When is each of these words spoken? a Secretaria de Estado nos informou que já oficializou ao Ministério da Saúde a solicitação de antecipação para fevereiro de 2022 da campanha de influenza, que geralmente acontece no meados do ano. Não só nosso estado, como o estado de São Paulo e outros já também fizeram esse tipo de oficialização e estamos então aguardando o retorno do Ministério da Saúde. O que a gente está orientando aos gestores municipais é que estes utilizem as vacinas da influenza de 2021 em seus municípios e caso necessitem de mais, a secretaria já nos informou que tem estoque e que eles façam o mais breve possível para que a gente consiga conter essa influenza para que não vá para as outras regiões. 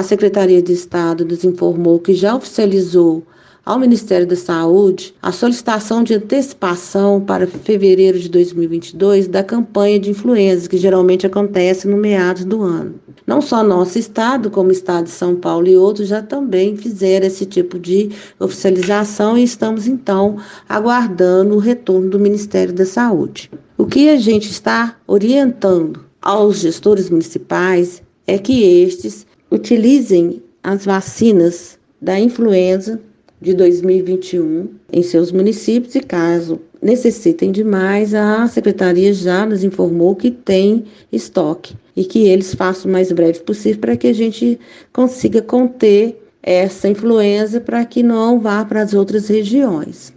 a 0.00 0.02
Secretaria 0.02 0.62
de 0.62 0.72
Estado 0.72 1.26
nos 1.26 1.44
informou 1.44 1.98
que 1.98 2.14
já 2.14 2.34
oficializou 2.34 3.22
ao 3.66 3.78
Ministério 3.78 4.26
da 4.26 4.34
Saúde 4.34 5.14
a 5.20 5.30
solicitação 5.30 6.02
de 6.02 6.14
antecipação 6.14 7.20
para 7.20 7.46
fevereiro 7.46 8.18
de 8.18 8.30
2022 8.30 9.28
da 9.28 9.44
campanha 9.44 10.00
de 10.00 10.08
influenza, 10.08 10.66
que 10.66 10.78
geralmente 10.78 11.26
acontece 11.26 11.86
no 11.86 11.98
meados 11.98 12.46
do 12.46 12.62
ano. 12.62 12.94
Não 13.26 13.42
só 13.42 13.62
nosso 13.62 13.98
estado, 13.98 14.50
como 14.50 14.70
o 14.70 14.72
estado 14.72 15.04
de 15.04 15.10
São 15.10 15.36
Paulo 15.36 15.68
e 15.68 15.76
outros 15.76 16.08
já 16.08 16.22
também 16.22 16.78
fizeram 16.78 17.26
esse 17.26 17.44
tipo 17.44 17.78
de 17.78 18.08
oficialização 18.38 19.36
e 19.36 19.44
estamos 19.44 19.86
então 19.86 20.38
aguardando 20.66 21.56
o 21.56 21.58
retorno 21.58 22.08
do 22.08 22.18
Ministério 22.18 22.72
da 22.72 22.86
Saúde. 22.86 23.50
O 23.76 23.84
que 23.84 24.08
a 24.08 24.16
gente 24.16 24.50
está 24.50 24.96
orientando 25.06 26.06
aos 26.22 26.60
gestores 26.60 27.10
municipais 27.10 28.02
é 28.26 28.38
que 28.38 28.62
estes 28.62 29.26
utilizem 29.50 30.42
as 30.62 30.84
vacinas 30.84 31.78
da 32.00 32.18
influenza 32.18 33.00
de 33.40 33.54
2021 33.54 34.68
em 34.92 35.02
seus 35.02 35.32
municípios 35.32 35.94
e 35.94 36.00
caso 36.00 36.60
necessitem 36.82 37.50
de 37.52 37.62
mais, 37.62 38.14
a 38.14 38.46
secretaria 38.46 39.12
já 39.12 39.44
nos 39.44 39.64
informou 39.64 40.14
que 40.14 40.30
tem 40.30 40.84
estoque 41.12 41.74
e 41.96 42.04
que 42.04 42.28
eles 42.28 42.54
façam 42.54 42.88
o 42.88 42.92
mais 42.92 43.12
breve 43.12 43.40
possível 43.40 43.80
para 43.80 43.96
que 43.96 44.06
a 44.06 44.12
gente 44.12 44.58
consiga 44.92 45.42
conter 45.42 46.16
essa 46.42 46.88
influenza 46.88 47.60
para 47.60 47.84
que 47.84 48.02
não 48.02 48.40
vá 48.40 48.64
para 48.64 48.82
as 48.82 48.94
outras 48.94 49.28
regiões. 49.28 50.12